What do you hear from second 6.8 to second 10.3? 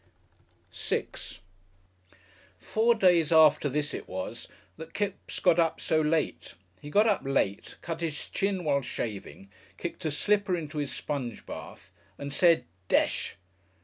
He got up late, cut his chin while shaving, kicked a